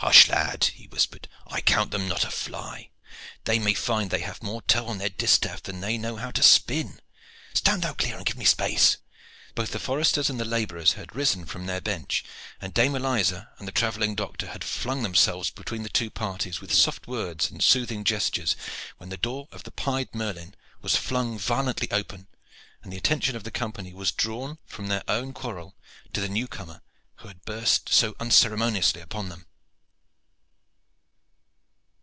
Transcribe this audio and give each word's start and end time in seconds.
"Hush! 0.00 0.28
lad," 0.28 0.64
he 0.64 0.86
whispered, 0.88 1.26
"I 1.46 1.62
count 1.62 1.90
them 1.90 2.06
not 2.06 2.22
a 2.22 2.30
fly. 2.30 2.90
They 3.44 3.58
may 3.58 3.72
find 3.72 4.10
they 4.10 4.20
have 4.20 4.42
more 4.42 4.60
tow 4.60 4.88
on 4.88 4.98
their 4.98 5.08
distaff 5.08 5.62
than 5.62 5.80
they 5.80 5.96
know 5.96 6.16
how 6.16 6.30
to 6.32 6.42
spin. 6.42 7.00
Stand 7.54 7.80
thou 7.80 7.94
clear 7.94 8.18
and 8.18 8.26
give 8.26 8.36
me 8.36 8.44
space." 8.44 8.98
Both 9.54 9.72
the 9.72 9.78
foresters 9.78 10.28
and 10.28 10.38
the 10.38 10.44
laborers 10.44 10.92
had 10.92 11.16
risen 11.16 11.46
from 11.46 11.64
their 11.64 11.80
bench, 11.80 12.22
and 12.60 12.74
Dame 12.74 12.94
Eliza 12.94 13.48
and 13.58 13.66
the 13.66 13.72
travelling 13.72 14.14
doctor 14.14 14.48
had 14.48 14.62
flung 14.62 15.02
themselves 15.02 15.48
between 15.48 15.82
the 15.82 15.88
two 15.88 16.10
parties 16.10 16.60
with 16.60 16.74
soft 16.74 17.06
words 17.08 17.50
and 17.50 17.64
soothing 17.64 18.04
gestures, 18.04 18.54
when 18.98 19.08
the 19.08 19.16
door 19.16 19.48
of 19.50 19.62
the 19.62 19.72
"Pied 19.72 20.14
Merlin" 20.14 20.54
was 20.82 20.94
flung 20.94 21.38
violently 21.38 21.88
open, 21.90 22.26
and 22.82 22.92
the 22.92 22.98
attention 22.98 23.34
of 23.34 23.44
the 23.44 23.50
company 23.50 23.94
was 23.94 24.12
drawn 24.12 24.58
from 24.66 24.88
their 24.88 25.04
own 25.08 25.32
quarrel 25.32 25.74
to 26.12 26.20
the 26.20 26.28
new 26.28 26.46
comer 26.46 26.82
who 27.16 27.28
had 27.28 27.46
burst 27.46 27.88
so 27.88 28.14
unceremoniously 28.20 29.00
upon 29.00 29.30
them. 29.30 29.46